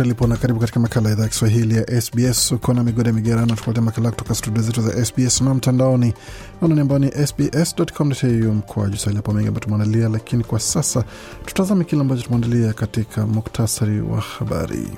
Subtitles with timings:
[0.00, 2.52] Jambo ulipo na karibu katika makala ya idhaa ya Kiswahili ya SBS.
[2.52, 6.14] Uko na migode migerano, tukuletea makala kutoka studio zetu za SBS na mtandaoni
[6.62, 9.16] anani ambao ni sbs.com.au mkoa juu swahili.
[9.16, 11.04] Hapo mengi ambayo tumeandalia, lakini kwa sasa
[11.46, 14.88] tutazame kile ambacho tumeandalia katika muktasari wa habari.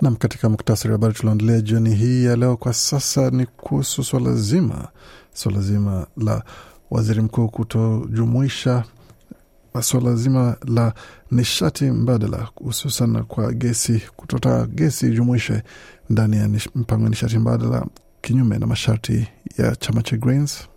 [0.00, 4.34] Nam, katika muktasari wa habari tulioendelea jioni hii ya leo kwa sasa ni kuhusu swala
[4.34, 4.88] zima
[5.32, 6.42] swala zima la
[6.90, 8.84] waziri mkuu kutojumuisha
[9.80, 10.92] swala zima la
[11.30, 15.62] nishati mbadala hususan kwa gesi, kutota gesi ijumuishe
[16.10, 17.86] ndani ya mpango wa nishati mbadala
[18.20, 20.68] kinyume na masharti ya chama cha Greens.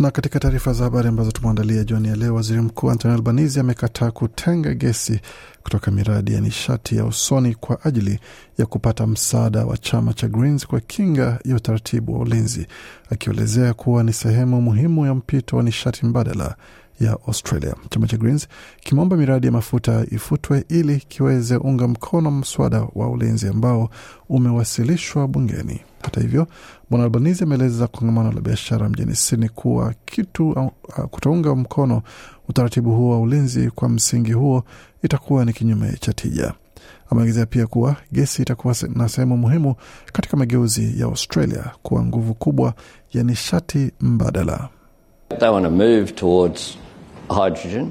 [0.00, 4.10] Na katika taarifa za habari ambazo tumeandalia jioni ya leo, waziri mkuu Anthony Albanese amekataa
[4.10, 5.20] kutenga gesi
[5.62, 8.20] kutoka miradi ya nishati ya usoni kwa ajili
[8.58, 12.66] ya kupata msaada wa chama cha Greens kwa kinga ya utaratibu wa ulinzi,
[13.10, 16.54] akielezea kuwa ni sehemu muhimu ya mpito wa nishati mbadala
[17.00, 17.74] ya Australia.
[17.90, 18.48] Chama cha Greens
[18.80, 23.90] kimeomba miradi ya mafuta ifutwe ili kiweze unga mkono mswada wa ulinzi ambao
[24.28, 25.80] umewasilishwa bungeni.
[26.02, 26.46] Hata hivyo,
[26.90, 30.70] Bwana Albanizi ameeleza kongamano la biashara mjini Sydney kuwa kitu
[31.10, 32.02] kutounga mkono
[32.48, 34.64] utaratibu huo wa ulinzi kwa msingi huo
[35.02, 36.52] itakuwa ni kinyume cha tija.
[37.10, 39.74] Ameongezea pia kuwa gesi itakuwa na sehemu muhimu
[40.12, 42.74] katika mageuzi ya Australia kuwa nguvu kubwa
[43.12, 44.68] ya nishati mbadala.
[45.38, 46.78] They want to move towards
[47.28, 47.90] hydrogen.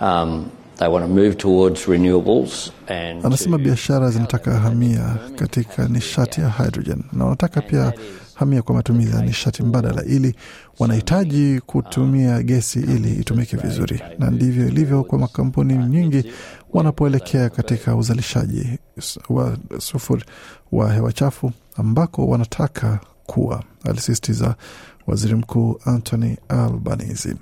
[0.00, 0.46] Um,
[0.78, 7.02] they want to move towards renewables and Anasema biashara zinataka hamia katika nishati ya hydrogen
[7.12, 7.92] na wanataka pia
[8.34, 10.34] hamia kwa matumizi ya nishati mbadala, ili
[10.78, 16.32] wanahitaji kutumia gesi ili itumike vizuri, na ndivyo ilivyo kwa makampuni nyingi
[16.72, 18.78] wanapoelekea katika uzalishaji
[19.28, 20.24] wa sufuri
[20.72, 24.54] wa hewa chafu ambako wanataka kuwa, alisisitiza
[25.06, 27.34] waziri mkuu Anthony Albanese.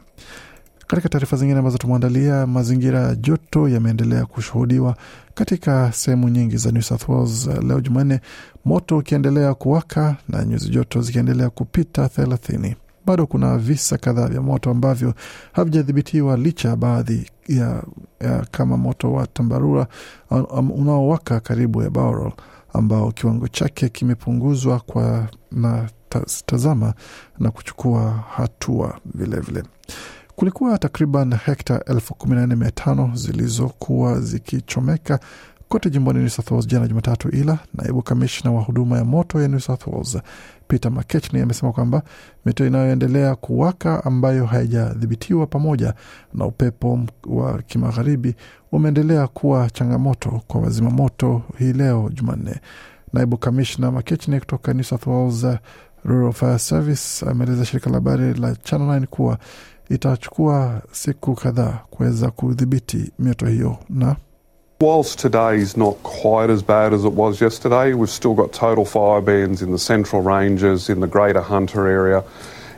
[0.86, 4.96] Katika taarifa zingine ambazo tumeandalia, mazingira ya joto yameendelea kushuhudiwa
[5.34, 8.20] katika sehemu nyingi za New South Wales leo Jumanne,
[8.64, 12.76] moto ukiendelea kuwaka na nyuzi joto zikiendelea kupita thelathini.
[13.06, 15.14] Bado kuna visa kadhaa vya moto ambavyo
[15.52, 17.82] havijadhibitiwa licha ya baadhi ya,
[18.20, 19.86] ya kama moto wa Tambarura
[20.30, 22.32] um, unaowaka karibu ya Bowral
[22.72, 25.88] ambao kiwango chake kimepunguzwa kwa na
[26.46, 26.94] tazama
[27.38, 29.62] na kuchukua hatua vilevile vile.
[30.36, 35.20] Kulikuwa takriban hekta elfu kumi na nne mia tano zilizokuwa zikichomeka
[35.68, 39.48] kote jimboni New South Wales jana Jumatatu, ila naibu kamishna wa huduma ya moto ya
[39.48, 40.18] New South Wales
[40.68, 42.02] Peter McKechnie amesema kwamba
[42.44, 45.94] mito inayoendelea kuwaka ambayo haijadhibitiwa pamoja
[46.34, 48.34] na upepo wa kimagharibi
[48.72, 52.60] umeendelea kuwa changamoto kwa wazima moto hii leo Jumanne.
[53.12, 55.46] Naibu kamishna McKechnie kutoka New South Wales
[56.06, 59.38] Rural Fire Service ameeleza shirika la habari la Channel 9 kuwa
[59.90, 64.16] itachukua siku kadhaa kuweza kudhibiti mioto hiyo na
[64.80, 68.84] Whilst today is not quite as bad as it was yesterday, we've still got total
[68.84, 72.22] fire bans in the central ranges, in the greater Hunter area,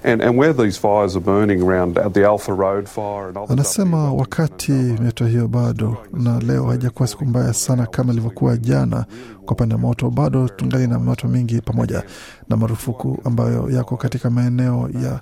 [0.04, 4.12] and, and where these fires are burning around the Alpha Road fire and other anasema
[4.12, 9.04] wakati mioto hiyo bado na leo haijakuwa siku mbaya sana kama ilivyokuwa jana.
[9.44, 12.02] Kwa upande wa moto, bado tungali na moto mingi pamoja
[12.48, 15.20] na marufuku ambayo yako katika maeneo ya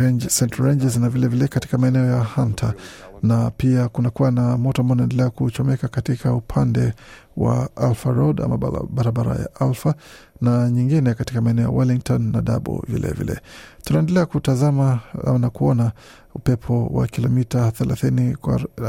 [0.00, 2.72] range, Central Ranges na vilevile vile katika maeneo ya Hunter
[3.22, 6.92] na pia kunakuwa na moto ambao unaendelea kuchomeka katika upande
[7.36, 8.58] wa Alpha Road ama
[8.90, 9.94] barabara ya Alpha
[10.40, 13.40] na nyingine katika maeneo ya Wellington na Dabo vilevile.
[13.84, 15.00] Tunaendelea kutazama
[15.38, 15.92] na kuona
[16.34, 18.36] upepo wa kilomita thelathini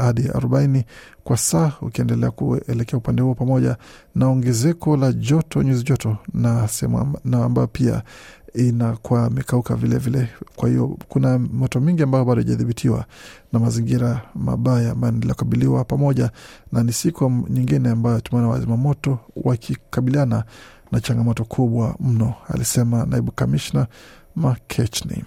[0.00, 0.84] hadi arobaini
[1.24, 3.76] kwa saa ukiendelea kuelekea upande huo, pamoja
[4.14, 8.02] na ongezeko la joto, nyuzi joto na sehemu na ambayo pia
[8.54, 10.28] inakuwa imekauka vilevile.
[10.56, 13.04] Kwa hiyo kuna moto mingi ambayo bado haijadhibitiwa
[13.52, 16.30] na mazingira mabaya ambayo yanaendelea kukabiliwa pamoja,
[16.72, 20.44] na ni siku nyingine ambayo tumeona wazima moto wakikabiliana
[20.92, 23.86] na changamoto kubwa mno, alisema naibu kamishna
[24.36, 25.24] Makechni.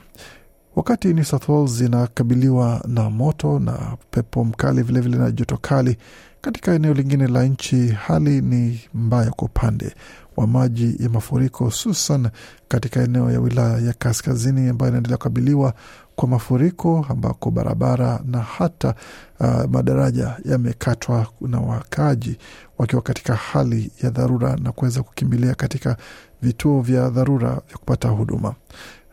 [0.75, 5.97] Wakati New South Wales inakabiliwa na moto na pepo mkali vilevile vile na joto kali,
[6.41, 9.95] katika eneo lingine la nchi hali ni mbaya kwa upande
[10.38, 12.29] wa maji ya mafuriko, hususan
[12.67, 15.73] katika eneo ya wilaya ya kaskazini ambayo inaendelea kukabiliwa
[16.15, 18.95] kwa mafuriko ambako barabara na hata
[19.39, 22.38] uh, madaraja yamekatwa na wakaaji
[22.77, 25.97] wakiwa katika hali ya dharura na kuweza kukimbilia katika
[26.41, 28.53] vituo vya dharura vya kupata huduma.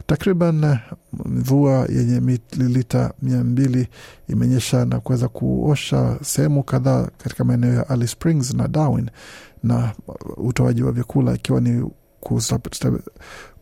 [0.09, 0.79] Takriban
[1.25, 3.89] mvua yenye mililita mia mbili
[4.29, 9.11] imenyesha na kuweza kuosha sehemu kadhaa katika maeneo ya Alice Springs na Darwin,
[9.63, 9.93] na
[10.37, 11.91] utoaji wa vyakula ikiwa ni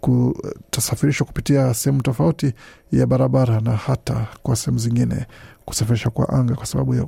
[0.00, 2.52] kutasafirishwa kupitia sehemu tofauti
[2.92, 5.26] ya barabara na hata kwa sehemu zingine
[5.64, 7.06] kusafirishwa kwa anga kwa sababu ya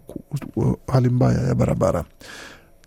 [0.92, 2.04] hali mbaya ya barabara.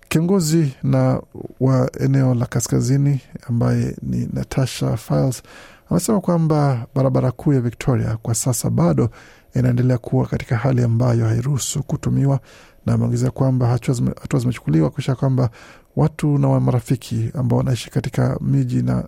[0.10, 1.22] Kiongozi na
[1.60, 5.44] wa eneo la kaskazini ambaye ni Natasha Files
[5.92, 9.10] amesema kwamba barabara kuu ya Victoria kwa sasa bado
[9.56, 12.40] inaendelea kuwa katika hali ambayo hairuhusu kutumiwa,
[12.86, 15.50] na ameongezea kwamba hatua zimechukuliwa kuisha kwamba
[15.96, 19.04] watu na marafiki ambao wanaishi katika miji na,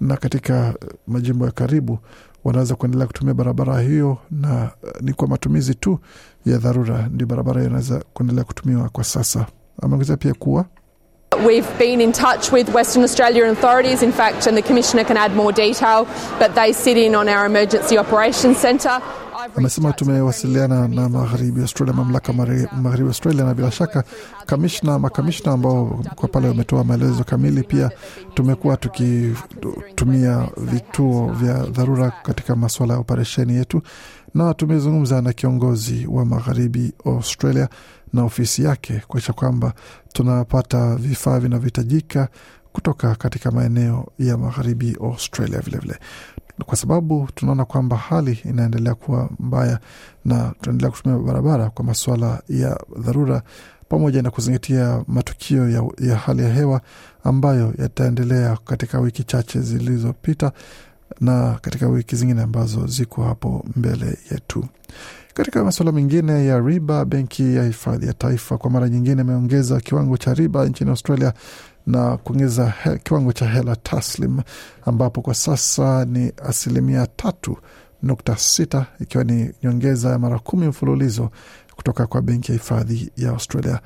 [0.00, 0.74] na katika
[1.06, 1.98] majimbo ya karibu
[2.44, 4.70] wanaweza kuendelea kutumia barabara hiyo, na
[5.00, 5.98] ni kwa matumizi tu
[6.46, 9.46] ya dharura ndio barabara inaweza kuendelea kutumiwa kwa sasa.
[9.82, 10.64] Ameongezea pia kuwa
[11.42, 15.34] We've been in touch with Western Australian authorities, in fact, and the Commissioner can add
[15.34, 16.04] more detail,
[16.38, 19.00] but they sit in on our Emergency Operations Centre.
[19.56, 24.04] Amesema tumewasiliana na magharibi Australia, mamlaka magharibi Australia, na bila shaka
[24.46, 27.62] kamishna makamishna ambao kwa pale wametoa maelezo kamili.
[27.62, 27.90] Pia
[28.34, 33.82] tumekuwa tukitumia vituo vya dharura katika masuala ya operesheni yetu,
[34.34, 37.68] na tumezungumza na kiongozi wa magharibi Australia
[38.12, 39.72] na ofisi yake kuakisha kwamba
[40.12, 42.28] tunapata vifaa vinavyohitajika
[42.74, 46.66] kutoka katika maeneo ya magharibi Australia vilevile vile.
[46.66, 49.78] Kwa sababu tunaona kwamba hali inaendelea kuwa mbaya
[50.24, 53.42] na tunaendelea kutumia barabara kwa masuala ya dharura
[53.88, 56.80] pamoja na kuzingatia matukio ya, ya hali ya hewa
[57.24, 60.52] ambayo yataendelea katika wiki chache zilizopita
[61.20, 64.64] na katika wiki zingine ambazo ziko hapo mbele yetu.
[65.34, 70.16] Katika masuala mengine ya riba, benki ya hifadhi ya taifa kwa mara nyingine imeongeza kiwango
[70.16, 71.32] cha riba nchini Australia
[71.86, 72.72] na kuongeza
[73.02, 74.40] kiwango cha hela taslim
[74.86, 77.56] ambapo kwa sasa ni asilimia tatu
[78.02, 81.30] nukta sita ikiwa ni nyongeza ya mara kumi mfululizo
[81.76, 83.80] kutoka kwa benki ya hifadhi ya Australia.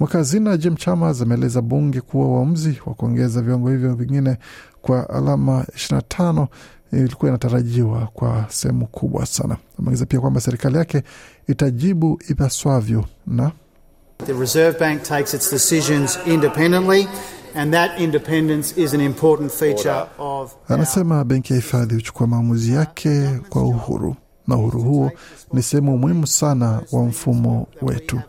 [0.00, 4.36] Mweka Jim Chalmers ameeleza bunge kuwa uamuzi wa kuongeza viwango hivyo vingine
[4.82, 6.46] kwa alama 25
[6.92, 9.56] ilikuwa inatarajiwa kwa sehemu kubwa sana.
[9.78, 11.02] Ameongeza pia kwamba serikali yake
[11.48, 13.52] itajibu ipaswavyo na
[14.26, 17.08] The Reserve Bank takes its decisions independently
[17.54, 23.28] and that independence is an important feature of anasema benki ya hifadhi huchukua maamuzi yake
[23.48, 24.16] kwa uhuru
[24.46, 25.12] na uhuru huo
[25.52, 28.20] ni sehemu muhimu sana wa mfumo wetu.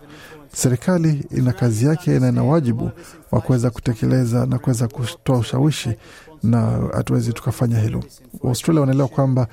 [0.53, 2.91] Serikali ina kazi yake na ina wajibu
[3.31, 5.89] wa kuweza kutekeleza na kuweza kutoa ushawishi,
[6.43, 6.61] na
[6.93, 8.03] hatuwezi tukafanya hilo.
[8.43, 9.47] Waustralia wanaelewa kwamba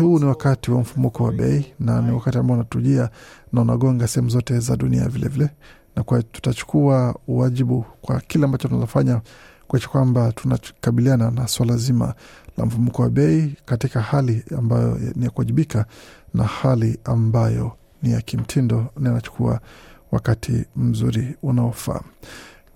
[0.00, 3.10] huu ni wakati wa mfumuko wa bei na ni wakati ambao unatujia
[3.52, 5.50] na unagonga sehemu zote za dunia vilevile vile.
[5.96, 9.20] Na kwa tutachukua uwajibu kwa kile ambacho tunafanya
[9.68, 12.14] kuakisha kwamba tunakabiliana na swala zima
[12.58, 15.84] la mfumuko wa bei katika hali ambayo ni ya kuwajibika
[16.34, 19.60] na hali ambayo ni ya kimtindo na inachukua
[20.12, 22.00] wakati mzuri unaofaa.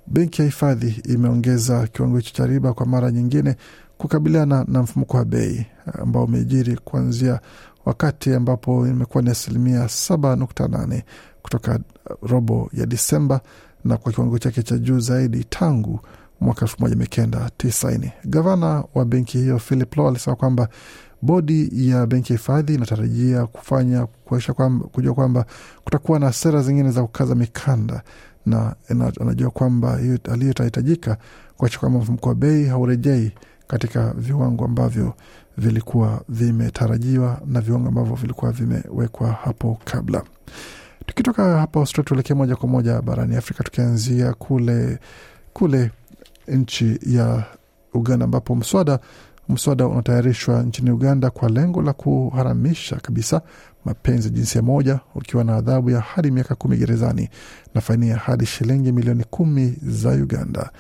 [0.07, 3.57] Benki ya hifadhi imeongeza kiwango hicho cha riba kwa mara nyingine
[3.99, 7.41] kukabiliana na mfumuko wa bei ambao umejiri kuanzia
[7.85, 11.05] wakati ambapo imekuwa ni asilimia saba nukta nane
[11.45, 11.79] kutoka
[12.23, 13.41] robo ya Disemba
[13.85, 16.01] na kwa kiwango chake cha juu zaidi tangu
[16.41, 18.13] mwaka elfu moja mia kenda tisaini.
[18.25, 20.69] Gavana wa benki hiyo Philip Lowe alisema kwamba
[21.23, 25.47] bodi ya benki ya hifadhi inatarajia kufanya kuakisha kwamba, kujua kwamba
[25.85, 28.03] kutakuwa na sera zingine za kukaza mikanda
[28.47, 28.75] na
[29.21, 29.99] anajua kwamba
[30.29, 31.17] hali itahitajika
[31.57, 33.33] kuakisha kwamba mfumko wa bei haurejei
[33.67, 35.15] katika viwango ambavyo
[35.59, 40.23] vilikuwa vimetarajiwa na viwango ambavyo vilikuwa vimewekwa hapo kabla.
[41.07, 44.99] Tukitoka hapa Australia tuelekee moja kwa moja barani Afrika, tukianzia kule
[45.53, 45.91] kule
[46.49, 47.45] nchi ya
[47.95, 48.99] Uganda ambapo mswada
[49.49, 53.43] mswada unatayarishwa nchini Uganda kwa lengo la kuharamisha kabisa
[53.85, 57.29] mapenzi jinsia moja, ukiwa na adhabu ya hadi miaka kumi gerezani
[57.75, 60.71] na faini ya hadi shilingi milioni kumi za Uganda.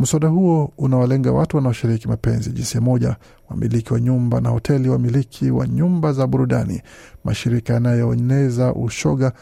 [0.00, 3.16] Mswada huo unawalenga watu wanaoshiriki mapenzi jinsia moja,
[3.50, 6.82] wamiliki wa nyumba na hoteli, wamiliki wa nyumba za burudani,
[7.24, 9.32] mashirika yanayoeneza ushoga,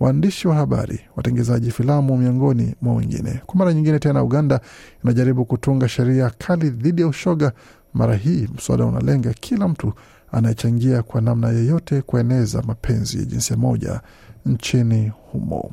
[0.00, 3.40] waandishi wa habari, watengezaji filamu, miongoni mwa wengine.
[3.46, 4.60] Kwa mara nyingine tena, Uganda
[5.04, 7.52] inajaribu kutunga sheria kali dhidi ya ushoga.
[7.94, 9.92] Mara hii mswada unalenga kila mtu
[10.32, 14.00] anayechangia kwa namna yeyote kueneza mapenzi ya jinsia moja
[14.46, 15.70] nchini humo.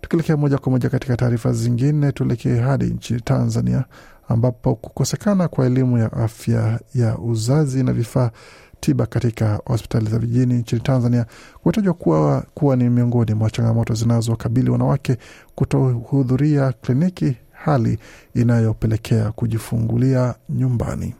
[0.00, 3.84] Tukielekea moja kwa moja katika taarifa zingine, tuelekee hadi nchini Tanzania
[4.28, 8.30] ambapo kukosekana kwa elimu ya afya ya uzazi na vifaa
[8.80, 11.26] tiba katika hospitali za vijijini nchini Tanzania
[11.62, 15.16] kumetajwa kuwa, kuwa ni miongoni mwa changamoto zinazowakabili wanawake
[15.54, 17.98] kutohudhuria kliniki, hali
[18.34, 21.14] inayopelekea kujifungulia nyumbani.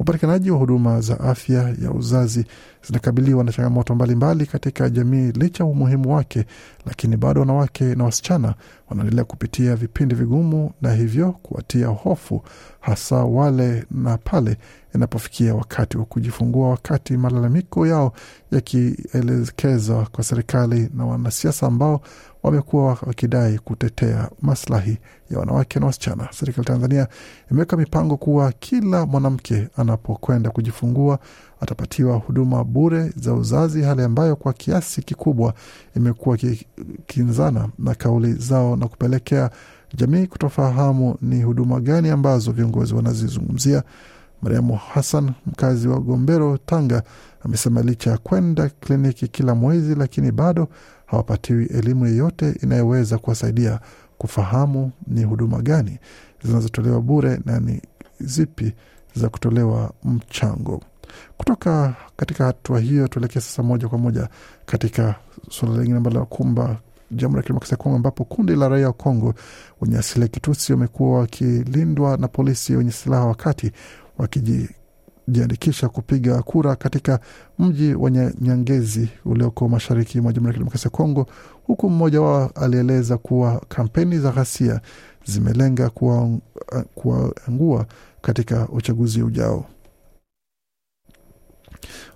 [0.00, 2.44] Upatikanaji wa huduma za afya ya uzazi
[2.86, 6.44] zinakabiliwa na changamoto mbalimbali katika jamii licha umuhimu wake,
[6.86, 8.54] lakini bado wanawake na wasichana
[8.90, 12.42] wanaendelea kupitia vipindi vigumu na hivyo kuwatia hofu,
[12.80, 14.56] hasa wale na pale
[14.94, 18.12] inapofikia wakati wa kujifungua, wakati malalamiko yao
[18.52, 22.00] yakielekezwa kwa serikali na wanasiasa ambao
[22.42, 24.98] wamekuwa wakidai kutetea maslahi
[25.30, 26.28] ya wanawake na wasichana.
[26.32, 27.08] Serikali Tanzania
[27.50, 31.18] imeweka mipango kuwa kila mwanamke anapokwenda kujifungua
[31.60, 35.54] atapatiwa huduma bure za uzazi, hali ambayo kwa kiasi kikubwa
[35.96, 39.50] imekuwa kikinzana na kauli zao na kupelekea
[39.94, 43.82] jamii kutofahamu ni huduma gani ambazo viongozi wanazizungumzia.
[44.42, 47.02] Mariamu Hassan, mkazi wa Gombero, Tanga,
[47.44, 50.68] amesema licha ya kwenda kliniki kila mwezi, lakini bado
[51.06, 53.80] hawapatiwi elimu yeyote inayoweza kuwasaidia
[54.18, 55.98] kufahamu ni huduma gani
[56.44, 57.82] zinazotolewa bure na ni
[58.20, 58.72] zipi
[59.14, 60.80] za kutolewa mchango.
[61.38, 64.28] Kutoka katika hatua hiyo, tuelekee sasa moja kwa moja
[64.66, 65.14] katika
[65.50, 66.76] suala lingine ambalo kumba
[67.10, 69.34] Jamhuri ya Kidemokrasia ya Kongo, ambapo kundi la raia wa Kongo
[69.80, 73.72] wenye asili ya Kitusi wamekuwa wakilindwa na polisi wenye silaha wakati
[75.30, 77.20] wakijiandikisha kupiga kura katika
[77.58, 78.10] mji wa
[78.40, 81.26] Nyangezi ulioko mashariki mwa Jamhuri ya Kidemokrasia ya Kongo,
[81.66, 84.80] huku mmoja wao alieleza kuwa kampeni za ghasia
[85.24, 85.90] zimelenga
[86.94, 87.86] kuwaangua
[88.22, 89.64] katika uchaguzi ujao.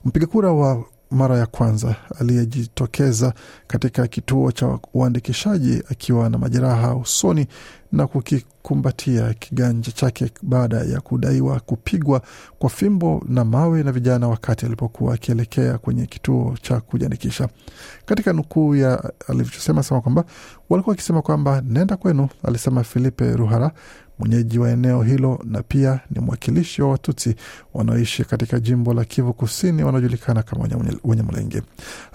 [0.04, 3.34] Mpiga kura wa mara ya kwanza aliyejitokeza
[3.66, 7.46] katika kituo cha uandikishaji akiwa na majeraha usoni
[7.92, 12.22] na kukikumbatia kiganja chake baada ya kudaiwa kupigwa
[12.58, 17.48] kwa fimbo na mawe na vijana wakati alipokuwa akielekea kwenye kituo cha kujiandikisha.
[18.06, 20.24] Katika nukuu ya alivyosema sema kwamba
[20.70, 23.70] walikuwa wakisema kwamba nenda kwenu, alisema Filipe Ruhara,
[24.18, 27.34] mwenyeji wa eneo hilo na pia ni mwakilishi wa Watutsi
[27.74, 30.68] wanaoishi katika jimbo la Kivu Kusini wanaojulikana kama
[31.04, 31.62] Wanyamulenge.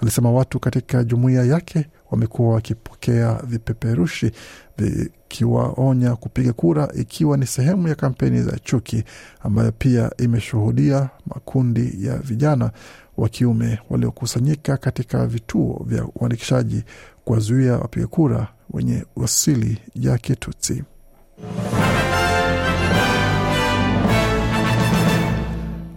[0.02, 4.32] Alisema watu katika jumuiya yake wamekuwa wakipokea vipeperushi
[4.78, 9.04] vikiwaonya kupiga kura, ikiwa ni sehemu ya kampeni za chuki
[9.40, 12.70] ambayo pia imeshuhudia makundi ya vijana
[13.16, 16.84] wa kiume waliokusanyika katika vituo vya uandikishaji
[17.24, 20.84] kuwazuia wapiga kura wenye asili ya Kitutsi.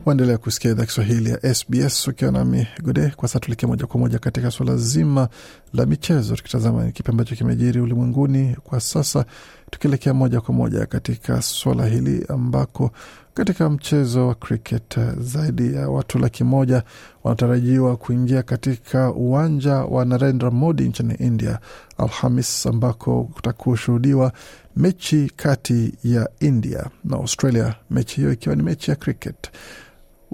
[0.06, 3.10] Waendelea kusikia idhaa Kiswahili ya SBS ukiwa nami Gode.
[3.16, 5.30] Kwa sasa tuelekea moja kwa moja katika suala zima
[5.74, 9.26] la michezo, tukitazama kipi ambacho kimejiri ulimwenguni kwa sasa,
[9.72, 12.92] tukielekea moja kwa moja katika suala hili ambako
[13.34, 16.84] katika mchezo wa cricket zaidi ya watu laki moja
[17.24, 21.60] wanatarajiwa kuingia katika uwanja wa Narendra Modi nchini India
[21.98, 24.34] Alhamis, ambako kutakushuhudiwa
[24.76, 29.52] mechi kati ya India na Australia, mechi hiyo ikiwa ni mechi ya cricket.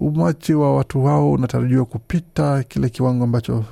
[0.02, 3.66] Umati wa watu hao unatarajiwa kupita kile kiwango ambacho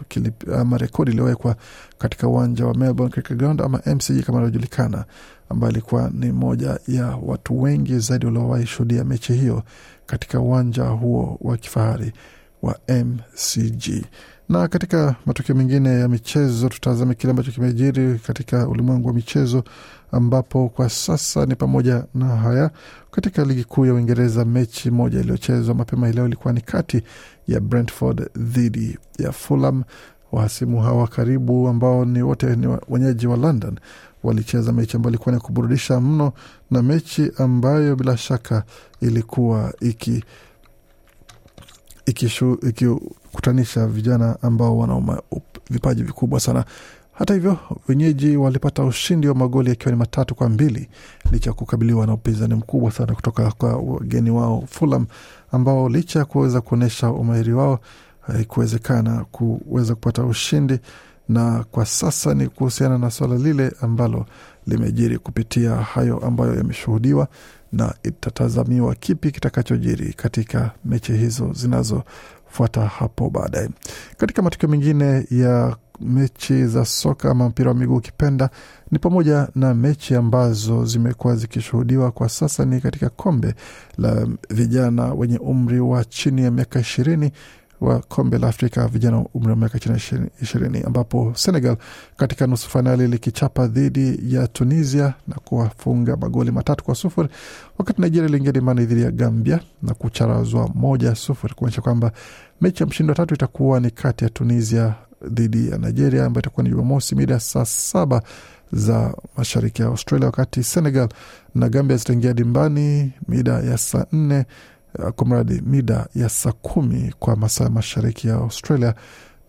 [0.60, 1.56] ama rekodi iliyowekwa
[1.98, 5.06] katika uwanja wa Melbourne Cricket Ground ama MCG kama inavyojulikana,
[5.50, 9.64] ambayo ilikuwa ni moja ya watu wengi zaidi waliowahi shuhudia mechi hiyo
[10.06, 12.14] katika uwanja huo wa kifahari
[12.62, 14.06] wa MCG.
[14.50, 19.64] Na katika matukio mengine ya michezo, tutazame kile ambacho kimejiri katika ulimwengu wa michezo,
[20.12, 22.72] ambapo kwa sasa ni pamoja na haya.
[23.12, 27.02] Katika ligi kuu ya Uingereza, mechi moja iliyochezwa mapema leo ilikuwa ni kati
[27.48, 29.84] ya Brentford dhidi ya Fulham.
[30.32, 33.80] Wahasimu hawa karibu ambao ni wote ni wenyeji wa London
[34.24, 36.34] walicheza mechi ambayo ilikuwa ni kuburudisha mno,
[36.72, 38.64] na mechi ambayo bila shaka
[39.02, 40.24] ilikuwa iki
[42.06, 45.22] ikikutanisha iki vijana ambao wana
[45.70, 46.66] vipaji vikubwa sana.
[47.18, 47.58] Hata hivyo,
[47.88, 50.90] wenyeji walipata ushindi wa magoli yakiwa ni matatu kwa mbili
[51.32, 55.06] licha ya kukabiliwa na upinzani mkubwa sana kutoka kwa wageni wao Fulham,
[55.52, 57.80] ambao licha ya kuweza kuonyesha umahiri wao
[58.22, 60.80] haikuwezekana kuweza kupata ushindi
[61.30, 64.26] na kwa sasa ni kuhusiana na swala lile ambalo
[64.68, 67.28] limejiri kupitia hayo ambayo yameshuhudiwa
[67.72, 73.70] na itatazamiwa kipi kitakachojiri katika mechi hizo zinazofuata hapo baadaye.
[74.18, 78.50] Katika matukio mengine ya mechi za soka ama mpira wa miguu ukipenda,
[78.92, 83.56] ni pamoja na mechi ambazo zimekuwa zikishuhudiwa kwa sasa ni katika kombe
[83.98, 87.32] la vijana wenye umri wa chini ya miaka ishirini
[87.82, 89.80] wa kombe la Afrika vijana umri wa miaka
[90.42, 91.78] ishirini ambapo Senegal
[92.18, 97.30] katika nusu fainali likichapa dhidi ya Tunisia na kuwafunga magoli matatu kwa sufuri,
[97.78, 102.12] wakati Nigeria iliingia dimani dhidi ya Gambia na kucharazwa moja sufuri, kuonyesha kwamba
[102.62, 104.94] mechi ya mshindi wa tatu itakuwa ni kati ya Tunisia
[105.26, 108.22] dhidi ya Nigeria ambayo itakuwa ni Jumamosi mida ya saa saba
[108.72, 111.10] za mashariki ya Australia, wakati Senegal
[111.56, 114.46] na Gambia zitaingia dimbani mida ya saa nne
[115.16, 118.94] kwa mradi mida ya saa kumi kwa masaa mashariki ya Australia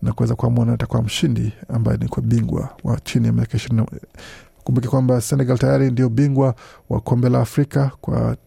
[0.01, 3.85] na kuweza kuamua nani atakuwa mshindi ambaye ni kwa bingwa wa chini ya miaka ishirini.
[4.63, 6.55] Kumbuke kwamba Senegal tayari ndio bingwa
[6.89, 8.37] wa kombe la Afrika kwa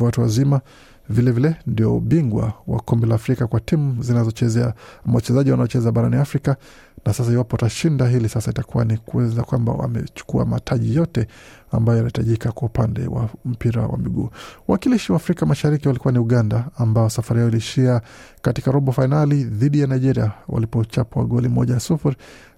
[0.00, 0.60] watu wazima,
[1.08, 4.74] vilevile vile, ndio bingwa wa kombe la Afrika kwa timu zinazochezea
[5.14, 6.56] wachezaji wanaocheza barani Afrika.
[7.06, 11.26] Na sasa iwapo atashinda hili, sasa itakuwa ni kuweza kwamba wamechukua mataji yote
[11.72, 14.28] ambayo yanahitajika kwa upande wa mpira wa miguu.
[14.68, 18.00] Wakilishi wa Afrika Mashariki walikuwa ni Uganda, ambao safari yao ilishia
[18.42, 22.16] katika robo fainali dhidi ya Nigeria walipochapwa goli moja sufuri,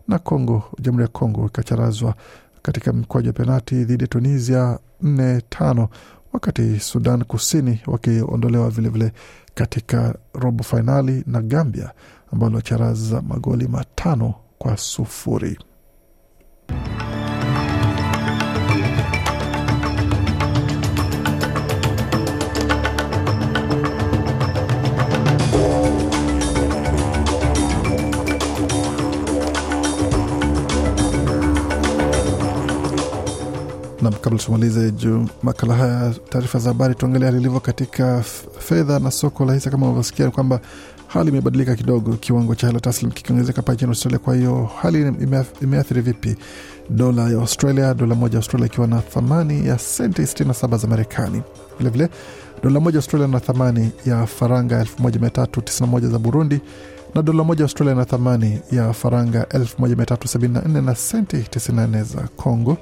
[0.08, 2.14] na Kongo, Jamhuri ya Kongo ikacharazwa
[2.62, 5.88] katika mkwaju wa penati dhidi ya Tunisia nne tano
[6.32, 9.12] wakati Sudan Kusini wakiondolewa vilevile
[9.54, 11.90] katika robo fainali na Gambia
[12.32, 15.58] ambalo wacharaza magoli matano kwa sufuri.
[34.02, 38.22] Nam, kabla tumalize juu makala haya, taarifa za habari, tuangalia hali ilivyo katika
[38.58, 39.70] fedha na soko la hisa.
[39.70, 40.60] Kama unavyosikia kwamba
[41.06, 44.18] hali imebadilika kidogo, kiwango cha hela taslim kikiongezeka pale nchini Australia.
[44.18, 45.14] Kwa hiyo hali
[45.62, 46.36] imeathiri vipi
[46.90, 47.94] dola ya Australia?
[47.94, 51.42] Dola moja Australia ikiwa na thamani ya senti 67 za Marekani.
[51.78, 52.08] Vilevile
[52.62, 56.60] dola moja Australia na thamani ya faranga 1391 za Burundi,
[57.14, 62.76] na dola moja Australia na thamani ya faranga 1374 na senti 94 za Congo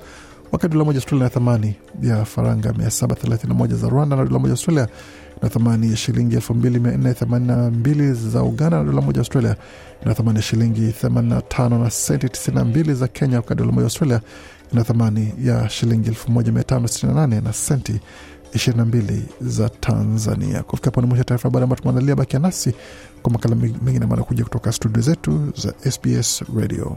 [0.53, 4.89] wakati dola moja Australia na thamani ya faranga 731 za Rwanda na dola moja Australia
[5.43, 9.57] na thamani ya shilingi 2482 za Uganda na dola moja Australia
[10.05, 14.21] na thamani ya shilingi 85 na senti 92 za Kenya, wakati dola moja Australia
[14.73, 18.01] na thamani ya shilingi 1568 na senti
[18.55, 20.63] 22 za Tanzania.
[20.63, 22.17] Kufika hapo ni mwisho taarifa habari ambayo tumeandalia.
[22.17, 22.75] Bakia nasi
[23.23, 26.97] kwa makala mengine manakuja kutoka studio zetu za SBS Radio.